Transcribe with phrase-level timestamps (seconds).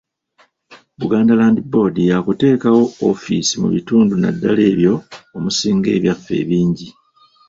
[0.99, 4.93] Buganda Land Board yakuteekawo ofiisi mu bitundu naddala ebyo
[5.37, 6.87] omusinga "Ebyaffe" ebingi.